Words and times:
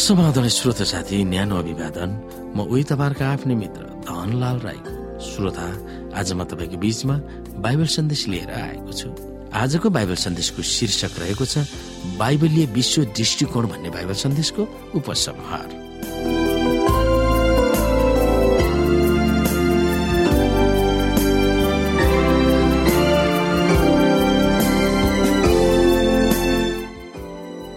समाधान 0.00 0.48
श्रोता 0.48 0.84
साथी 0.84 1.24
न्यानो 1.28 1.56
अभिवादन। 1.60 2.10
म 2.56 2.64
उही 2.64 2.82
तपाईँहरूको 2.88 3.24
आफ्नै 3.24 3.54
मित्र 3.54 3.82
धनलाल 4.08 4.58
राईको 4.64 4.92
श्रोता 5.20 5.66
आज 6.16 6.32
म 6.32 6.40
तपाईँको 6.48 6.76
बीचमा 6.80 7.16
बाइबल 7.60 7.84
सन्देश 7.84 8.22
लिएर 8.32 8.50
आएको 8.50 8.92
छु। 8.96 9.08
आजको 9.52 9.90
बाइबल 9.92 10.16
सन्देशको 10.24 10.62
शीर्षक 10.64 11.12
रहेको 11.20 11.44
छ 11.44 11.68
बाइबलीय 12.16 12.66
विश्व 12.72 13.04
दृष्टिकोण 13.12 13.66
भन्ने 13.68 13.90
बाइबल 13.92 14.16
सन्देशको 14.24 14.62
उपसंहार। 14.96 15.68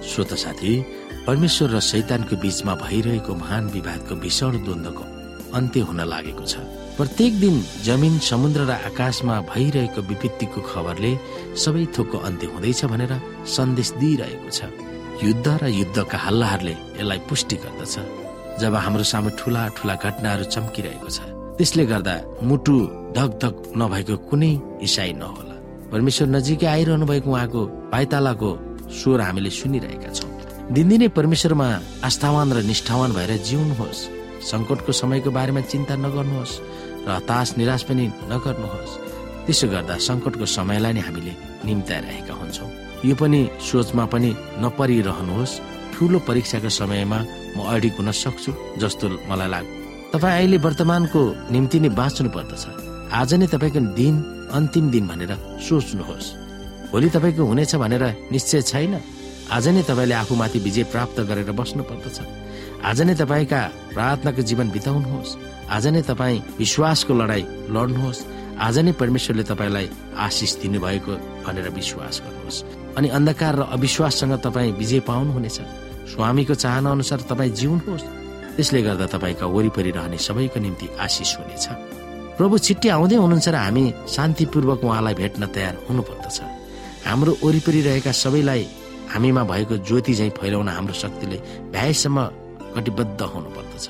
श्रोता 0.07 0.35
साथी 0.39 0.73
परमेश्वर 1.27 1.69
र 1.69 1.79
शैतानको 1.79 2.35
बीचमा 2.35 2.73
भइरहेको 2.75 3.33
महान 3.35 3.67
विवादको 3.71 4.15
भीषण 4.19 4.57
द्वन्द्वको 4.63 5.03
अन्त्य 5.55 5.79
हुन 5.87 5.99
लागेको 6.03 6.43
छ। 6.43 6.55
प्रत्येक 6.99 7.33
दिन 7.39 7.55
जमिन 7.85 8.17
समुद्र 8.19 8.61
र 8.67 8.71
आकाशमा 8.91 9.35
भइरहेको 9.47 10.01
विपत्तिको 10.03 10.61
खबरले 10.67 11.11
सबै 11.63 11.85
थोकको 11.95 12.17
अन्त्य 12.27 12.47
हुँदैछ 12.53 12.81
भनेर 12.91 13.13
सन्देश 13.55 13.91
दिइरहेको 14.03 14.49
छ। 14.51 14.59
युद्ध 15.23 15.47
र 15.47 15.63
युद्धका 15.71 16.17
हल्लाहरूले 16.25 16.75
यसलाई 16.99 17.19
पुष्टि 17.29 17.55
गर्दछ। 17.63 17.95
जब 18.59 18.75
हाम्रो 18.75 19.03
सामु 19.07 19.29
ठुला 19.39 19.63
ठुला 19.79 19.95
घटनाहरू 19.95 20.43
चम्किरहेको 20.51 21.07
छ 21.07 21.19
त्यसले 21.55 21.85
गर्दा 21.87 22.15
मुटु 22.43 22.75
धक 23.15 23.31
धक 23.43 23.55
नभएको 23.79 24.15
कुनै 24.27 24.51
इसाई 24.83 25.11
नहोला। 25.23 25.55
परमेश्वर 25.87 26.27
नजिकै 26.35 26.67
आइरहनु 26.67 27.05
भएको 27.07 27.29
उहाँको 27.31 27.61
पाइतालाको 27.95 28.49
स्वर 28.91 29.19
हामीले 29.21 29.49
सुनिरहेका 29.49 30.11
छौँ। 30.11 30.32
दिनदिनै 30.71 31.07
परमेश्वरमा 31.11 31.67
आस्थावान 32.07 32.47
र 32.55 32.57
निष्ठावान 32.63 33.11
भएर 33.11 33.31
जिउनुहोस्। 33.43 33.99
सङ्कटको 34.47 34.91
समयको 34.95 35.29
बारेमा 35.35 35.61
चिन्ता 35.67 35.95
नगर्नुहोस् 35.99 36.59
र 37.03 37.09
हताश 37.19 37.47
निराश 37.59 37.83
पनि 37.83 38.05
नगर्नुहोस्। 38.31 38.91
त्यसो 39.43 39.67
गर्दा 39.67 39.95
सङ्कटको 40.07 40.45
समयलाई 40.47 40.93
नै 40.95 41.03
हामीले 41.03 41.33
निम्ताइरहेका 41.67 42.33
हुन्छौँ। 42.39 42.69
यो 43.03 43.15
पनि 43.19 43.39
सोचमा 43.59 44.05
पनि 44.07 44.29
नपरिरहनुहोस्। 44.63 45.59
ठुलो 45.93 46.19
परीक्षाको 46.27 46.69
समयमा 46.79 47.19
म 47.55 47.57
अडिक 47.67 47.93
हुन 47.99 48.09
सक्छु 48.23 48.51
जस्तो 48.79 49.05
मलाई 49.27 49.49
लाग्छ 49.51 49.67
तपाईँ 50.15 50.35
अहिले 50.39 50.57
वर्तमानको 50.63 51.21
निम्ति 51.51 51.77
नै 51.83 51.89
बाँच्नु 51.91 52.29
पर्दछ। 52.31 52.63
आज 53.11 53.29
नै 53.35 53.47
तपाईँको 53.51 53.81
दिन 53.99 54.15
अन्तिम 54.55 54.85
दिन 54.95 55.03
भनेर 55.11 55.31
सोच्नुहोस्। 55.59 56.27
भोलि 56.91 57.07
तपाईँको 57.11 57.43
हुनेछ 57.51 57.75
भनेर 57.83 58.03
निश्चय 58.31 58.61
छैन? 58.71 58.95
आज 59.51 59.67
नै 59.67 59.83
तपाईँले 59.83 60.15
आफूमाथि 60.15 60.59
विजय 60.59 60.83
प्राप्त 60.87 61.19
गरेर 61.27 61.51
बस्नु 61.51 61.83
पर्दछ 61.83 62.17
आज 62.83 63.01
नै 63.01 63.15
तपाईँका 63.15 63.59
प्रार्थनाको 63.93 64.41
जीवन 64.41 64.67
बिताउनुहोस्। 64.71 65.35
आज 65.69 65.85
नै 65.87 66.01
तपाईँ 66.01 66.43
विश्वासको 66.59 67.13
लडाई 67.13 67.43
लड्नुहोस्। 67.69 68.25
आज 68.59 68.77
नै 68.79 68.91
परमेश्वरले 68.95 69.43
तपाईँलाई 69.43 69.87
आशिष 70.17 70.51
दिनुभएको 70.61 71.13
भनेर 71.45 71.69
विश्वास 71.69 72.15
गर्नुहोस्। 72.23 72.63
अनि 72.97 73.07
अन्धकार 73.09 73.53
र 73.55 73.61
अविश्वाससँग 73.75 74.33
तपाईँ 74.43 74.71
विजय 74.79 74.99
पाउनुहुनेछ। 75.07 75.57
स्वामीको 76.11 76.53
चाहना 76.53 76.89
अनुसार 76.91 77.19
तपाईँ 77.29 77.51
जिउनुहोस्। 77.51 78.03
त्यसले 78.55 78.81
गर्दा 78.81 79.05
तपाईँका 79.15 79.45
वरिपरि 79.47 79.91
रहने 79.91 80.17
सबैको 80.17 80.59
निम्ति 80.59 80.87
आशिष 80.99 81.31
हुनेछ। 81.37 81.65
प्रभु 82.37 82.57
छिट्टी 82.57 82.87
आउँदै 82.89 83.15
हुनुहुन्छ 83.15 83.47
र 83.47 83.55
हामी 83.55 83.83
शान्तिपूर्वक 84.07 84.83
उहाँलाई 84.83 85.13
भेट्न 85.13 85.41
तयार 85.55 85.75
हुनुपर्दछ। 85.89 86.37
हाम्रो 87.07 87.31
वरिपरि 87.43 87.81
रहेका 87.81 88.11
सबैलाई 88.11 88.63
हामीमा 89.13 89.43
भएको 89.51 89.75
ज्योति 89.87 90.13
झैँ 90.13 90.29
फैलाउन 90.39 90.69
हाम्रो 90.69 90.93
शक्तिले 90.93 91.37
भ्याएसम्म 91.73 92.17
कटिबद्ध 92.75 93.21
हुनुपर्दछ। 93.21 93.85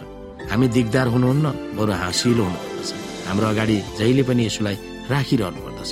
हामी 0.52 0.68
दिगदार 0.76 1.08
हुनुहुन्न 1.14 1.46
बरु 1.78 1.94
हाँसिलो 2.04 2.44
हुनुपर्दछ। 2.44 2.90
हाम्रो 3.28 3.48
अगाडि 3.48 3.76
जहिले 4.00 4.24
पनि 4.28 4.46
यसोलाई 4.46 4.76
राखिरहनु 5.12 5.60
पर्दछ 5.66 5.92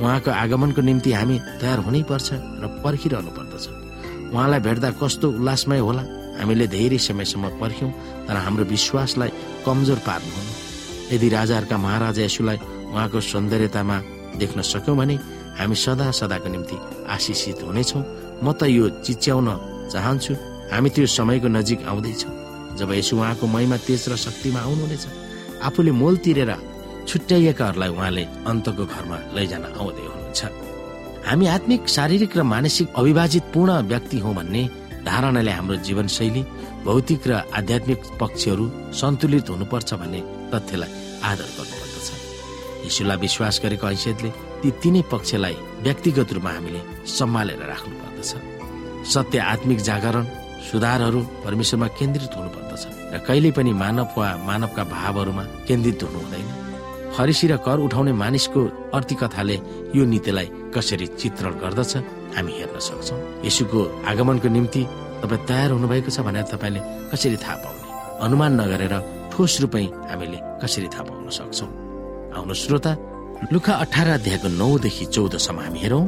उहाँको 0.00 0.30
आगमनको 0.30 0.80
निम्ति 0.88 1.10
हामी 1.12 1.36
तयार 1.60 1.78
हुनै 1.86 2.02
पर्छ 2.10 2.28
र 2.32 2.64
पर्खिरहनु 2.84 3.30
पर्दछ 3.36 3.64
उहाँलाई 4.32 4.60
भेट्दा 4.66 4.90
कस्तो 5.00 5.26
उल्लासमय 5.36 5.80
होला? 5.86 6.02
हामीले 6.40 6.66
धेरै 6.68 6.98
समयसम्म 6.98 7.44
पर्ख्यौँ 7.60 7.90
तर 8.26 8.36
हाम्रो 8.44 8.64
विश्वासलाई 8.72 9.30
कमजोर 9.66 10.00
पार्नुहुन्न। 10.08 10.50
यदि 11.12 11.28
राजाहरूका 11.28 11.76
महाराजा 11.86 12.22
यसुलाई 12.28 12.58
उहाँको 12.92 13.20
सौन्दर्यतामा 13.20 13.96
देख्न 14.40 14.58
सक्यौँ 14.72 14.96
भने 14.96 15.16
हामी 15.58 15.76
सदा 15.84 16.10
सदाको 16.20 16.48
निम्ति 16.52 16.76
आशिषित 17.14 17.62
हुनेछौँ 17.64 18.02
म 18.44 18.46
त 18.58 18.62
यो 18.68 18.84
चिच्याउन 19.06 19.48
चाहन्छु। 19.92 20.32
हामी 20.72 20.88
त्यो 20.94 21.06
समयको 21.16 21.48
नजिक 21.56 21.80
आउँदैछौँ। 21.90 22.32
जब 22.78 22.90
यसो 22.92 23.14
उहाँको 23.16 23.44
महिमा 23.46 23.76
तेज 23.86 24.02
र 24.10 24.16
शक्तिमा 24.16 24.60
आउनुहुनेछ 24.60 25.04
आफूले 25.66 25.92
मोल 26.00 26.14
तिरेर 26.24 26.52
छुट्याइएकाहरूलाई 27.08 27.90
उहाँले 27.96 28.24
अन्तको 28.50 28.84
घरमा 28.84 29.16
लैजान 29.36 29.64
आउँदै 29.80 30.04
हुनुहुन्छ। 30.06 30.40
हामी 31.28 31.46
आत्मिक 31.56 31.82
शारीरिक 31.96 32.32
र 32.36 32.42
मानसिक 32.52 32.86
अविभाजित 33.00 33.44
पूर्ण 33.54 33.70
व्यक्ति 33.90 34.18
हौ 34.24 34.32
भन्ने 34.38 34.62
धारणाले 35.06 35.52
हाम्रो 35.58 35.76
जीवनशैली 35.86 36.42
भौतिक 36.86 37.22
र 37.30 37.32
आध्यात्मिक 37.58 38.00
पक्षहरू 38.20 38.64
सन्तुलित 39.00 39.46
हुनुपर्छ 39.50 39.90
भन्ने 40.02 40.20
तथ्यलाई 40.52 40.90
आदर 41.30 41.48
गर्नुपर्दछ 41.56 41.75
यीशुलाई 42.86 43.18
विश्वास 43.26 43.60
गरेको 43.64 43.86
हैसियतले 43.86 44.30
ती 44.62 44.68
तिनै 44.82 45.02
पक्षलाई 45.12 45.56
व्यक्तिगत 45.86 46.32
रूपमा 46.36 46.50
हामीले 46.56 46.80
सम्हालेर 47.18 47.62
राख्नु 47.72 47.94
पर्दछ 48.02 48.30
सत्य 49.14 49.38
आत्मिक 49.52 49.78
जागरण 49.88 50.24
सुधारहरू 50.68 51.20
परमेश्वरमा 51.44 51.88
केन्द्रित 51.98 52.32
हुनुपर्दछ 52.38 52.82
र 53.12 53.18
कहिल्यै 53.26 53.52
पनि 53.58 53.72
मानव 53.82 54.08
वा 54.18 54.28
मानवका 54.48 54.82
भावहरूमा 54.94 55.44
केन्द्रित 55.68 56.02
हुनु 56.02 56.18
हुँदैन। 56.18 56.48
फरिसी 57.16 57.46
र 57.48 57.56
कर 57.66 57.78
उठाउने 57.86 58.12
मानिसको 58.22 58.60
कथाले 59.22 59.56
यो 59.96 60.04
नीतिलाई 60.12 60.48
कसरी 60.74 61.06
चित्रण 61.20 61.52
गर्दछ 61.62 61.92
हामी 62.36 62.52
हेर्न 62.58 62.78
सक्छौँ। 62.88 63.20
यसुको 63.46 63.80
आगमनको 64.10 64.48
निम्ति 64.56 64.82
तपाईँ 65.22 65.44
तयार 65.48 65.70
हुनुभएको 65.76 66.10
छ 66.10 66.20
भनेर 66.26 66.44
तपाईँले 66.52 66.80
कसरी 67.12 67.36
थाहा 67.44 67.56
पाउने? 67.62 67.86
अनुमान 68.26 68.52
नगरेर 68.60 68.94
ठोस 69.32 69.52
रूपै 69.62 69.84
हामीले 70.10 70.38
कसरी 70.62 70.88
थाहा 70.92 71.04
पाउन 71.08 71.28
सक्छौँ? 71.38 71.85
आउनु 72.36 72.54
श्रोता 72.62 72.92
लुखा 73.52 73.72
अठार 73.84 74.08
अध्यायको 74.18 74.48
नौदेखि 74.60 75.04
चौधसम्म 75.14 75.58
हामी 75.60 75.78
हेरौँ 75.84 76.04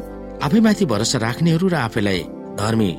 आफैमाथि 0.47 0.85
भरोसा 0.93 1.19
राख्नेहरू 1.27 1.67
र 1.69 1.75
आफैलाई 1.87 2.21
धर्मी 2.61 2.91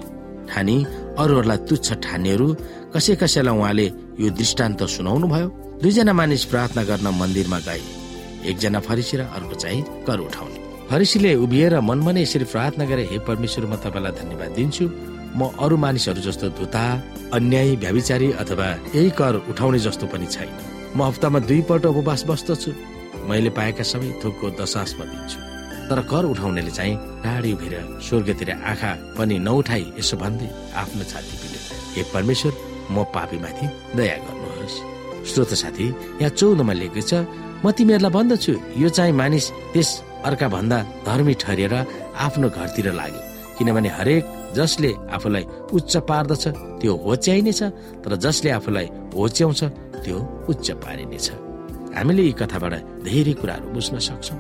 ठानी 0.50 0.76
अरूहरूलाई 1.22 1.60
तुच्छ 1.70 1.88
ठान्नेहरू 2.06 2.48
कसै 2.94 3.16
कसैलाई 3.22 3.56
उहाँले 3.60 3.88
यो 4.22 4.30
दृष्टान्त 4.40 4.80
सुनाउनु 4.96 5.28
भयो 5.34 5.48
दुईजना 5.82 6.14
मानिस 6.20 6.44
प्रार्थना 6.52 6.84
गर्न 6.90 7.08
मन्दिरमा 7.20 7.60
गए। 7.68 7.82
एकजना 8.50 8.80
फरिसी 8.88 9.16
र 9.18 9.22
अर्को 9.36 9.56
चाहिँ 9.64 9.82
कर 10.08 10.20
उठाउने। 10.28 10.60
फरिसीले 10.90 11.32
उभिएर 11.46 11.80
मनमा 11.80 12.12
नै 12.12 12.22
यसरी 12.24 12.46
प्रार्थना 12.54 12.86
गरे 12.92 13.04
हे 13.12 13.18
परमेश्वर 13.28 13.66
म 13.66 13.76
तपाईँलाई 13.84 14.14
धन्यवाद 14.20 14.52
दिन्छु। 14.58 14.86
म 15.38 15.40
अरू 15.64 15.78
मानिसहरू 15.78 16.22
जस्तो 16.28 16.50
धुता 16.60 16.84
अन्याय 17.38 17.76
भ्याविचारी 17.84 18.32
अथवा 18.42 18.68
यही 18.96 19.10
कर 19.20 19.34
उठाउने 19.50 19.80
जस्तो 19.80 20.06
पनि 20.12 20.28
छैन। 20.36 20.50
म 20.98 21.00
हप्तामा 21.10 21.40
दुईपल्ट 21.50 21.86
उपवास 21.86 22.24
बस्दछु। 22.30 22.72
मैले 23.28 23.50
पाएका 23.58 23.84
सबै 23.84 24.10
थोकको 24.24 24.46
दशासमा 24.60 25.06
दिन्छु। 25.12 25.40
तर 25.90 26.00
कर 26.12 26.24
उठाउनेले 26.32 26.72
चाहिँ 26.72 26.96
टाढी 27.24 27.52
उभिएर 27.54 27.76
स्वर्गतिर 28.06 28.50
आँखा 28.62 28.92
पनि 29.18 29.36
नउठाई 29.48 29.86
यसो 30.00 30.16
भन्दै 30.22 30.50
आफ्नो 30.82 31.04
छाती 31.12 31.36
पिले 31.42 31.60
हे 31.96 32.02
परमेश्वर 32.14 32.54
म 32.94 33.04
पापीमाथि 33.16 33.66
दया 33.98 34.18
गर्नुहोस्। 34.26 34.76
श्रोत 35.30 35.52
साथी 35.62 35.86
यहाँ 36.22 36.30
चौधमा 36.40 36.74
लेखेको 36.74 37.02
छ 37.10 37.14
म 37.66 37.72
तिमीहरूलाई 37.74 38.14
भन्दछु 38.16 38.54
यो 38.82 38.90
चाहिँ 38.98 39.14
मानिस 39.18 39.46
त्यस 39.74 39.90
अर्का 40.28 40.48
भन्दा 40.56 40.78
धर्मी 41.08 41.34
ठहरिएर 41.42 41.76
आफ्नो 42.26 42.48
घरतिर 42.50 42.88
लाग्यो। 42.94 43.22
किनभने 43.58 43.90
हरेक 43.98 44.24
जसले 44.56 44.92
आफूलाई 45.16 45.44
उच्च 45.76 45.94
पार्दछ 46.10 46.44
त्यो 46.80 46.94
होच्याइनेछ 47.06 47.62
तर 48.04 48.16
जसले 48.24 48.50
आफूलाई 48.60 48.88
होच्याउँछ 49.16 49.62
त्यो 50.04 50.18
उच्च 50.50 50.68
पारिनेछ। 50.84 51.28
हामीले 51.98 52.24
यी 52.24 52.34
कथाबाट 52.42 52.74
धेरै 53.08 53.34
कुराहरू 53.42 53.68
बुझ्न 53.76 53.96
सक्छौँ। 54.08 54.40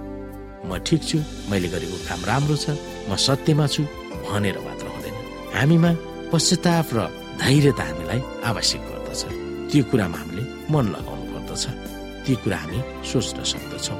म 0.69 0.71
ठिक 0.87 1.01
छु 1.09 1.17
मैले 1.49 1.67
गरेको 1.73 1.97
काम 2.09 2.21
राम्रो 2.29 2.55
छ 2.63 2.65
म 3.09 3.11
सत्यमा 3.25 3.65
छु 3.73 3.81
भनेर 4.25 4.57
मात्र 4.65 4.85
हुँदैन। 4.93 5.15
हामीमा 5.57 5.91
पश्चाताप 6.31 6.87
र 6.95 6.97
धैर्यता 7.41 7.83
हामीलाई 7.89 8.21
आवश्यक 8.49 8.81
गर्दछ। 8.89 9.21
त्यो 9.69 9.83
कुरामा 9.89 10.17
हामीले 10.21 10.43
मन 10.73 10.85
लगाउनु 10.93 11.25
पर्दछ। 11.33 11.63
ती 12.25 12.33
कुरा 12.43 12.57
हामी 12.61 12.79
सोच्न 13.09 13.37
सक्दछौँ। 13.51 13.99